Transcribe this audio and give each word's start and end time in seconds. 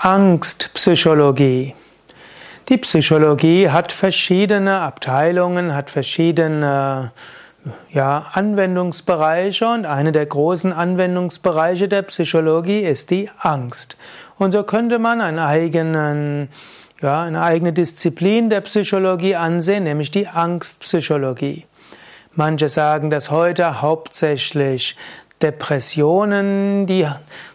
Angstpsychologie. 0.00 1.74
Die 2.68 2.78
Psychologie 2.78 3.68
hat 3.70 3.90
verschiedene 3.90 4.78
Abteilungen, 4.78 5.74
hat 5.74 5.90
verschiedene 5.90 7.10
ja, 7.90 8.26
Anwendungsbereiche 8.32 9.66
und 9.66 9.86
eine 9.86 10.12
der 10.12 10.26
großen 10.26 10.72
Anwendungsbereiche 10.72 11.88
der 11.88 12.02
Psychologie 12.02 12.82
ist 12.82 13.10
die 13.10 13.28
Angst. 13.40 13.96
Und 14.38 14.52
so 14.52 14.62
könnte 14.62 15.00
man 15.00 15.20
einen 15.20 15.40
eigenen, 15.40 16.48
ja, 17.02 17.22
eine 17.22 17.42
eigene 17.42 17.72
Disziplin 17.72 18.50
der 18.50 18.60
Psychologie 18.60 19.34
ansehen, 19.34 19.82
nämlich 19.82 20.12
die 20.12 20.28
Angstpsychologie. 20.28 21.66
Manche 22.36 22.68
sagen, 22.68 23.10
dass 23.10 23.32
heute 23.32 23.82
hauptsächlich 23.82 24.94
Depressionen 25.42 26.86
die 26.86 27.06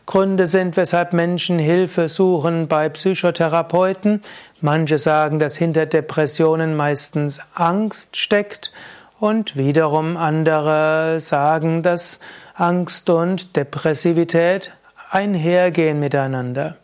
Gründe 0.05 0.47
sind, 0.47 0.77
weshalb 0.77 1.13
Menschen 1.13 1.59
Hilfe 1.59 2.09
suchen 2.09 2.67
bei 2.67 2.89
Psychotherapeuten. 2.89 4.21
Manche 4.61 4.97
sagen, 4.97 5.39
dass 5.39 5.57
hinter 5.57 5.85
Depressionen 5.85 6.75
meistens 6.75 7.41
Angst 7.53 8.17
steckt. 8.17 8.71
Und 9.19 9.55
wiederum 9.55 10.17
andere 10.17 11.19
sagen, 11.19 11.81
dass 11.83 12.19
Angst 12.55 13.09
und 13.09 13.55
Depressivität 13.55 14.71
einhergehen 15.09 15.99
miteinander. 15.99 16.75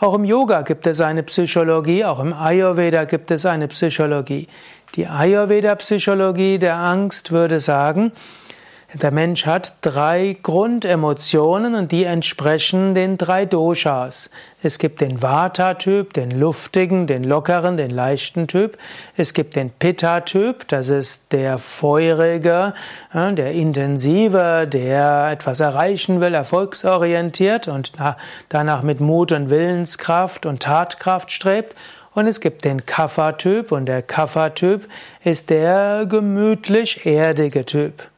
Auch 0.00 0.14
im 0.14 0.24
Yoga 0.24 0.62
gibt 0.62 0.86
es 0.86 1.00
eine 1.00 1.22
Psychologie, 1.22 2.04
auch 2.04 2.20
im 2.20 2.32
Ayurveda 2.32 3.04
gibt 3.04 3.30
es 3.30 3.44
eine 3.44 3.68
Psychologie. 3.68 4.48
Die 4.96 5.06
Ayurveda-Psychologie 5.06 6.58
der 6.58 6.76
Angst 6.76 7.32
würde 7.32 7.60
sagen, 7.60 8.12
der 8.94 9.12
Mensch 9.12 9.46
hat 9.46 9.74
drei 9.82 10.36
Grundemotionen 10.42 11.76
und 11.76 11.92
die 11.92 12.04
entsprechen 12.04 12.94
den 12.96 13.18
drei 13.18 13.46
Doshas. 13.46 14.30
Es 14.62 14.80
gibt 14.80 15.00
den 15.00 15.22
Vata-Typ, 15.22 16.12
den 16.12 16.32
luftigen, 16.32 17.06
den 17.06 17.22
lockeren, 17.22 17.76
den 17.76 17.90
leichten 17.90 18.48
Typ. 18.48 18.76
Es 19.16 19.32
gibt 19.32 19.54
den 19.54 19.70
Pitta-Typ, 19.70 20.66
das 20.66 20.88
ist 20.88 21.32
der 21.32 21.58
feurige, 21.58 22.74
der 23.14 23.52
intensive, 23.52 24.66
der 24.68 25.28
etwas 25.30 25.60
erreichen 25.60 26.20
will, 26.20 26.34
erfolgsorientiert 26.34 27.68
und 27.68 27.92
danach 28.48 28.82
mit 28.82 29.00
Mut 29.00 29.30
und 29.30 29.50
Willenskraft 29.50 30.46
und 30.46 30.62
Tatkraft 30.62 31.30
strebt. 31.30 31.76
Und 32.12 32.26
es 32.26 32.40
gibt 32.40 32.64
den 32.64 32.84
Kapha-Typ 32.86 33.70
und 33.70 33.86
der 33.86 34.02
Kapha-Typ 34.02 34.88
ist 35.22 35.48
der 35.48 36.06
gemütlich 36.08 37.06
erdige 37.06 37.64
Typ. 37.64 38.09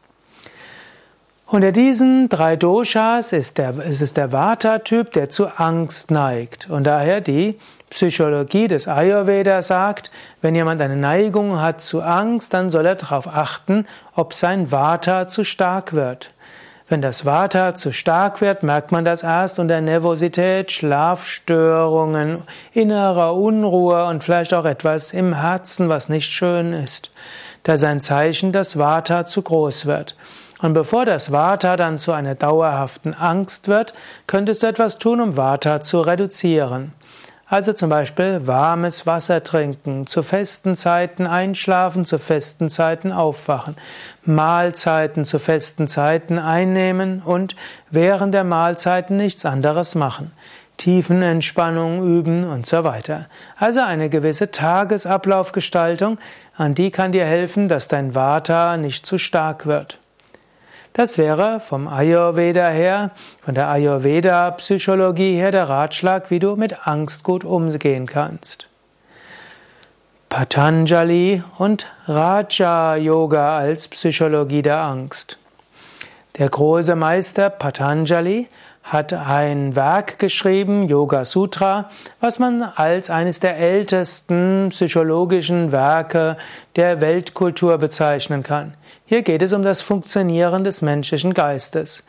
Unter 1.53 1.71
diesen 1.71 2.31
drei 2.31 2.57
Doshas 2.57 3.35
ist, 3.35 3.59
der, 3.59 3.79
ist 3.79 4.01
es 4.01 4.15
der 4.15 4.33
Vata-Typ, 4.33 5.13
der 5.13 5.29
zu 5.29 5.49
Angst 5.49 6.11
neigt. 6.11 6.71
Und 6.71 6.85
daher 6.85 7.21
die 7.21 7.59
Psychologie 7.91 8.69
des 8.69 8.89
Ayurveda 8.89 9.61
sagt, 9.61 10.11
wenn 10.41 10.55
jemand 10.55 10.81
eine 10.81 10.97
Neigung 10.97 11.61
hat 11.61 11.83
zu 11.83 12.01
Angst, 12.01 12.55
dann 12.55 12.71
soll 12.71 12.87
er 12.87 12.95
darauf 12.95 13.29
achten, 13.29 13.87
ob 14.15 14.33
sein 14.33 14.73
Vata 14.73 15.29
zu 15.29 15.45
stark 15.45 15.93
wird. 15.93 16.33
Wenn 16.89 17.03
das 17.03 17.27
Vata 17.27 17.75
zu 17.75 17.93
stark 17.93 18.41
wird, 18.41 18.63
merkt 18.63 18.91
man 18.91 19.05
das 19.05 19.23
erst 19.23 19.59
unter 19.59 19.83
Nervosität, 19.83 20.73
Schlafstörungen, 20.73 22.45
innerer 22.73 23.35
Unruhe 23.35 24.07
und 24.07 24.25
vielleicht 24.25 24.55
auch 24.55 24.65
etwas 24.65 25.13
im 25.13 25.35
Herzen, 25.35 25.91
was 25.91 26.09
nicht 26.09 26.33
schön 26.33 26.73
ist. 26.73 27.13
Das 27.63 27.81
ist 27.81 27.85
ein 27.85 28.01
Zeichen, 28.01 28.53
dass 28.53 28.79
Vata 28.79 29.27
zu 29.27 29.43
groß 29.43 29.85
wird. 29.85 30.17
Und 30.63 30.75
bevor 30.75 31.05
das 31.05 31.33
Vata 31.33 31.77
dann 31.77 31.99
zu 31.99 32.13
einer 32.13 32.37
dauerhaften 32.37 33.15
Angst 33.15 33.67
wird, 33.67 33.95
könntest 34.29 34.63
du 34.63 34.69
etwas 34.69 34.99
tun, 34.99 35.21
um 35.21 35.37
Vata 35.37 35.83
zu 35.83 36.01
reduzieren. 36.01 36.93
Also 37.47 37.75
zum 37.75 37.91
Beispiel 37.91 38.47
warmes 38.47 39.07
Wasser 39.07 39.43
trinken, 39.43 40.07
zu 40.07 40.23
festen 40.23 40.75
Zeiten 40.75 41.27
einschlafen, 41.27 42.07
zu 42.07 42.19
festen 42.19 42.71
Zeiten 42.71 43.13
aufwachen, 43.13 43.77
Mahlzeiten 44.25 45.27
zu 45.27 45.39
festen 45.39 45.87
Zeiten 45.87 46.39
einnehmen 46.39 47.21
und 47.21 47.57
während 47.91 48.33
der 48.33 48.45
Mahlzeiten 48.45 49.19
nichts 49.19 49.45
anderes 49.45 49.95
machen. 49.95 50.31
Tiefenentspannung 50.79 52.03
üben 52.07 52.45
und 52.45 52.67
so 52.67 52.85
weiter. 52.85 53.27
Also 53.59 53.81
eine 53.81 54.09
gewisse 54.09 54.51
Tagesablaufgestaltung, 54.51 56.19
an 56.57 56.75
die 56.75 56.91
kann 56.91 57.13
dir 57.13 57.27
helfen, 57.27 57.69
dass 57.69 57.89
dein 57.89 58.15
Vata 58.15 58.79
nicht 58.79 59.05
zu 59.05 59.19
stark 59.19 59.67
wird. 59.67 59.99
Das 60.93 61.17
wäre 61.17 61.61
vom 61.61 61.89
Ayurveda 61.89 62.69
her, 62.69 63.13
von 63.43 63.55
der 63.55 63.69
Ayurveda-Psychologie 63.69 65.37
her 65.37 65.51
der 65.51 65.69
Ratschlag, 65.69 66.31
wie 66.31 66.39
du 66.39 66.57
mit 66.57 66.87
Angst 66.87 67.25
gut 67.25 67.45
umgehen 67.45 68.07
kannst. 68.07 68.69
Patanjali 70.29 71.43
und 71.59 71.87
Raja 72.07 72.97
Yoga 72.97 73.59
als 73.59 73.89
Psychologie 73.89 74.63
der 74.63 74.79
Angst. 74.79 75.39
Der 76.39 76.49
große 76.49 76.97
Meister 76.97 77.51
Patanjali 77.51 78.49
hat 78.83 79.13
ein 79.13 79.77
Werk 79.77 80.19
geschrieben, 80.19 80.89
Yoga 80.89 81.27
Sutra, 81.27 81.91
was 82.21 82.39
man 82.39 82.63
als 82.63 83.11
eines 83.11 83.39
der 83.39 83.59
ältesten 83.59 84.69
psychologischen 84.71 85.73
Werke 85.73 86.39
der 86.75 87.03
Weltkultur 87.03 87.77
bezeichnen 87.77 88.43
kann. 88.43 88.73
Hier 89.05 89.21
geht 89.21 89.43
es 89.43 89.53
um 89.53 89.63
das 89.63 89.83
Funktionieren 89.83 90.65
des 90.65 90.81
menschlichen 90.81 91.35
Geistes. 91.35 92.03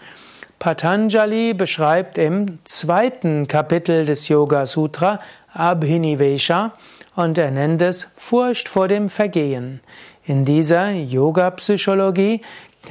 Patanjali 0.58 1.54
beschreibt 1.54 2.18
im 2.18 2.60
zweiten 2.64 3.50
Kapitel 3.50 4.06
des 4.06 4.30
Yoga 4.30 4.66
Sutra 4.66 5.20
Abhinivesha 5.54 6.72
und 7.18 7.38
er 7.38 7.52
nennt 7.52 7.82
es 7.82 8.08
Furcht 8.16 8.70
vor 8.70 8.88
dem 8.88 9.10
Vergehen. 9.10 9.82
In 10.26 10.46
dieser 10.46 10.92
Yoga-Psychologie 10.92 12.42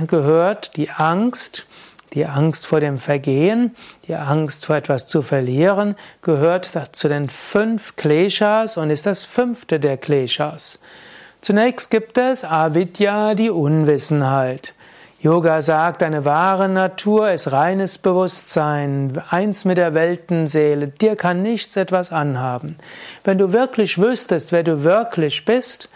gehört 0.06 0.76
die 0.76 0.90
Angst, 0.90 1.66
die 2.12 2.26
Angst 2.26 2.66
vor 2.66 2.80
dem 2.80 2.98
Vergehen, 2.98 3.74
die 4.06 4.14
Angst 4.14 4.66
vor 4.66 4.76
etwas 4.76 5.06
zu 5.06 5.22
verlieren, 5.22 5.94
gehört 6.20 6.72
zu 6.92 7.08
den 7.08 7.28
fünf 7.28 7.96
Kleshas 7.96 8.76
und 8.76 8.90
ist 8.90 9.06
das 9.06 9.24
fünfte 9.24 9.80
der 9.80 9.96
Kleshas. 9.96 10.78
Zunächst 11.40 11.90
gibt 11.90 12.18
es 12.18 12.44
Avidya, 12.44 13.34
die 13.34 13.50
Unwissenheit. 13.50 14.74
Yoga 15.22 15.62
sagt, 15.62 16.02
deine 16.02 16.24
wahre 16.24 16.68
Natur 16.68 17.30
ist 17.30 17.52
reines 17.52 17.98
Bewusstsein, 17.98 19.22
eins 19.30 19.64
mit 19.64 19.76
der 19.76 19.94
Weltenseele. 19.94 20.88
Dir 20.88 21.14
kann 21.14 21.42
nichts 21.42 21.76
etwas 21.76 22.10
anhaben. 22.10 22.76
Wenn 23.22 23.38
du 23.38 23.52
wirklich 23.52 23.98
wüsstest, 23.98 24.50
wer 24.50 24.64
du 24.64 24.82
wirklich 24.82 25.44
bist, 25.44 25.88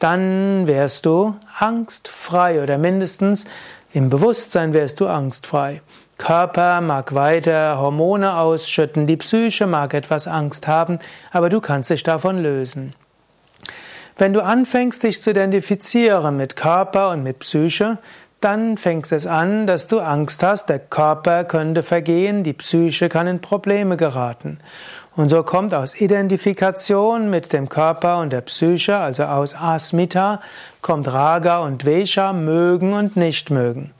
dann 0.00 0.66
wärst 0.66 1.06
du 1.06 1.36
angstfrei 1.58 2.62
oder 2.62 2.78
mindestens 2.78 3.44
im 3.92 4.10
Bewusstsein 4.10 4.72
wärst 4.72 5.00
du 5.00 5.06
angstfrei. 5.06 5.82
Körper 6.18 6.80
mag 6.80 7.14
weiter 7.14 7.78
Hormone 7.78 8.36
ausschütten, 8.36 9.06
die 9.06 9.16
Psyche 9.16 9.66
mag 9.66 9.94
etwas 9.94 10.28
Angst 10.28 10.66
haben, 10.66 10.98
aber 11.32 11.48
du 11.48 11.60
kannst 11.60 11.90
dich 11.90 12.02
davon 12.02 12.38
lösen. 12.38 12.94
Wenn 14.18 14.32
du 14.32 14.42
anfängst, 14.42 15.02
dich 15.02 15.22
zu 15.22 15.30
identifizieren 15.30 16.36
mit 16.36 16.56
Körper 16.56 17.10
und 17.10 17.22
mit 17.22 17.38
Psyche, 17.38 17.98
dann 18.40 18.76
fängst 18.76 19.12
es 19.12 19.26
an, 19.26 19.66
dass 19.66 19.86
du 19.86 20.00
Angst 20.00 20.42
hast, 20.42 20.68
der 20.68 20.78
Körper 20.78 21.44
könnte 21.44 21.82
vergehen, 21.82 22.42
die 22.42 22.52
Psyche 22.52 23.08
kann 23.08 23.26
in 23.26 23.40
Probleme 23.40 23.96
geraten. 23.96 24.58
Und 25.20 25.28
so 25.28 25.42
kommt 25.42 25.74
aus 25.74 26.00
Identifikation 26.00 27.28
mit 27.28 27.52
dem 27.52 27.68
Körper 27.68 28.20
und 28.20 28.32
der 28.32 28.40
Psyche, 28.40 28.96
also 28.96 29.24
aus 29.24 29.54
Asmita, 29.54 30.40
kommt 30.80 31.12
Raga 31.12 31.58
und 31.58 31.84
Vesha, 31.84 32.32
mögen 32.32 32.94
und 32.94 33.16
nicht 33.16 33.50
mögen. 33.50 33.90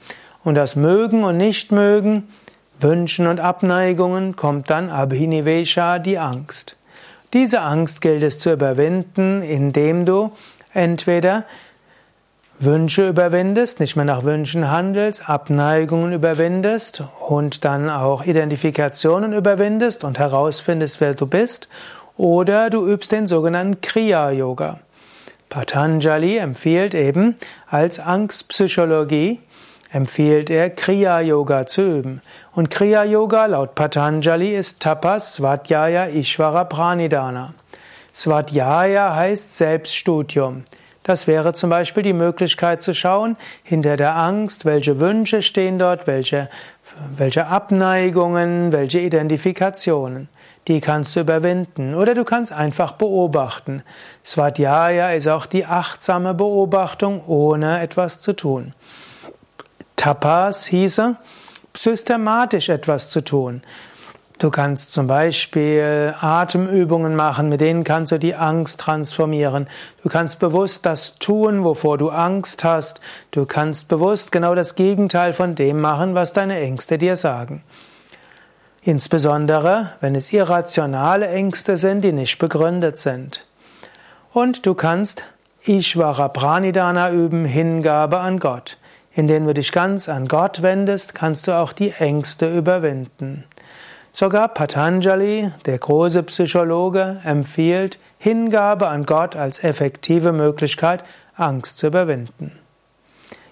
Und 0.44 0.59
aus 0.59 0.76
mögen 0.76 1.22
und 1.22 1.36
nicht 1.36 1.72
mögen, 1.72 2.26
Wünschen 2.80 3.26
und 3.26 3.38
Abneigungen 3.38 4.34
kommt 4.34 4.70
dann 4.70 4.88
Abhinivesha, 4.88 5.98
die 5.98 6.18
Angst. 6.18 6.77
Diese 7.34 7.60
Angst 7.60 8.00
gilt 8.00 8.22
es 8.22 8.39
zu 8.39 8.54
überwinden, 8.54 9.42
indem 9.42 10.06
du 10.06 10.33
entweder 10.72 11.44
Wünsche 12.62 13.09
überwindest, 13.09 13.80
nicht 13.80 13.97
mehr 13.97 14.04
nach 14.04 14.22
Wünschen 14.22 14.71
handelst, 14.71 15.30
Abneigungen 15.30 16.12
überwindest 16.12 17.03
und 17.27 17.65
dann 17.65 17.89
auch 17.89 18.22
Identifikationen 18.27 19.33
überwindest 19.33 20.04
und 20.04 20.18
herausfindest, 20.18 21.01
wer 21.01 21.15
du 21.15 21.27
bist, 21.27 21.68
oder 22.18 22.68
du 22.68 22.86
übst 22.86 23.12
den 23.12 23.27
sogenannten 23.27 23.80
Kriya-Yoga. 23.80 24.78
Patanjali 25.48 26.36
empfiehlt 26.36 26.92
eben 26.92 27.36
als 27.66 27.98
Angstpsychologie, 27.98 29.41
empfiehlt 29.91 30.51
er 30.51 30.68
Kriya-Yoga 30.68 31.65
zu 31.66 31.80
üben. 31.80 32.21
Und 32.53 32.68
Kriya-Yoga 32.68 33.47
laut 33.47 33.74
Patanjali 33.74 34.54
ist 34.54 34.80
Tapas 34.80 35.36
Svadhyaya 35.36 36.09
Ishvara 36.09 36.65
Pranidhana. 36.65 37.54
Svadhyaya 38.13 39.15
heißt 39.15 39.56
Selbststudium. 39.56 40.65
Das 41.02 41.26
wäre 41.26 41.54
zum 41.54 41.70
Beispiel 41.70 42.02
die 42.02 42.12
Möglichkeit 42.12 42.82
zu 42.82 42.94
schauen, 42.94 43.36
hinter 43.62 43.97
der 43.97 44.16
Angst, 44.16 44.64
welche 44.64 45.00
Wünsche 45.00 45.41
stehen 45.41 45.78
dort, 45.78 46.06
welche 46.06 46.48
welche 47.16 47.47
Abneigungen, 47.47 48.72
welche 48.72 48.98
Identifikationen. 48.98 50.28
Die 50.68 50.80
kannst 50.80 51.16
du 51.16 51.20
überwinden 51.20 51.94
oder 51.94 52.14
du 52.14 52.24
kannst 52.24 52.52
einfach 52.52 52.92
beobachten. 52.92 53.82
Svadhyaya 54.24 55.12
ist 55.12 55.26
auch 55.26 55.47
die 55.47 55.64
achtsame 55.64 56.34
Beobachtung, 56.34 57.24
ohne 57.26 57.80
etwas 57.80 58.20
zu 58.20 58.34
tun. 58.34 58.74
Tapas 59.96 60.66
hieße, 60.66 61.16
systematisch 61.74 62.68
etwas 62.68 63.10
zu 63.10 63.22
tun. 63.22 63.62
Du 64.41 64.51
kannst 64.51 64.95
zum 64.95 65.07
Beispiel 65.07 66.15
Atemübungen 66.19 67.15
machen, 67.15 67.51
mit 67.51 67.60
denen 67.60 67.84
kannst 67.84 68.10
du 68.10 68.19
die 68.19 68.34
Angst 68.34 68.81
transformieren. 68.81 69.69
Du 70.03 70.09
kannst 70.09 70.39
bewusst 70.39 70.87
das 70.87 71.19
tun, 71.19 71.63
wovor 71.63 71.98
du 71.98 72.09
Angst 72.09 72.65
hast. 72.65 73.03
Du 73.33 73.45
kannst 73.45 73.89
bewusst 73.89 74.33
genau 74.33 74.54
das 74.54 74.77
Gegenteil 74.77 75.34
von 75.34 75.57
dem 75.57 75.83
machen, 75.83 76.15
was 76.15 76.33
deine 76.33 76.59
Ängste 76.59 76.97
dir 76.97 77.16
sagen. 77.16 77.63
Insbesondere, 78.83 79.91
wenn 80.01 80.15
es 80.15 80.33
irrationale 80.33 81.28
Ängste 81.28 81.77
sind, 81.77 82.03
die 82.03 82.13
nicht 82.13 82.39
begründet 82.39 82.97
sind. 82.97 83.45
Und 84.33 84.65
du 84.65 84.72
kannst 84.72 85.22
Ishvara 85.66 86.28
Pranidhana 86.28 87.10
üben, 87.10 87.45
Hingabe 87.45 88.21
an 88.21 88.39
Gott. 88.39 88.78
Indem 89.13 89.47
du 89.47 89.53
dich 89.53 89.71
ganz 89.71 90.09
an 90.09 90.28
Gott 90.28 90.63
wendest, 90.63 91.15
kannst 91.15 91.47
du 91.47 91.53
auch 91.53 91.75
die 91.75 91.91
Ängste 91.91 92.57
überwinden. 92.57 93.45
Sogar 94.12 94.48
Patanjali, 94.48 95.51
der 95.66 95.78
große 95.78 96.22
Psychologe, 96.24 97.21
empfiehlt 97.24 97.98
Hingabe 98.18 98.89
an 98.89 99.07
Gott 99.07 99.36
als 99.36 99.62
effektive 99.62 100.33
Möglichkeit, 100.33 101.04
Angst 101.36 101.78
zu 101.78 101.86
überwinden. 101.86 102.53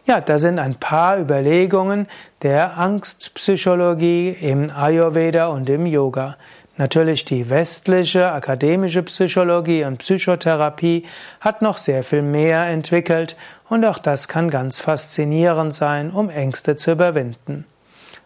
Ja, 0.04 0.20
da 0.20 0.38
sind 0.38 0.58
ein 0.58 0.74
paar 0.74 1.18
Überlegungen 1.18 2.06
der 2.42 2.78
Angstpsychologie 2.78 4.30
im 4.30 4.70
Ayurveda 4.70 5.48
und 5.48 5.68
im 5.68 5.86
Yoga. 5.86 6.36
Natürlich 6.78 7.24
die 7.24 7.50
westliche 7.50 8.32
akademische 8.32 9.02
Psychologie 9.02 9.84
und 9.84 9.98
Psychotherapie 9.98 11.04
hat 11.40 11.60
noch 11.60 11.76
sehr 11.76 12.04
viel 12.04 12.22
mehr 12.22 12.66
entwickelt 12.68 13.36
und 13.68 13.84
auch 13.84 13.98
das 13.98 14.28
kann 14.28 14.48
ganz 14.48 14.80
faszinierend 14.80 15.74
sein, 15.74 16.10
um 16.10 16.30
Ängste 16.30 16.76
zu 16.76 16.92
überwinden. 16.92 17.64